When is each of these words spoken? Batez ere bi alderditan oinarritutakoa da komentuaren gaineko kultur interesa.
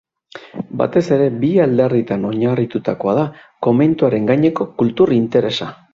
Batez 0.79 1.01
ere 1.17 1.27
bi 1.43 1.51
alderditan 1.65 2.25
oinarritutakoa 2.31 3.15
da 3.19 3.27
komentuaren 3.69 4.29
gaineko 4.31 4.69
kultur 4.81 5.15
interesa. 5.21 5.71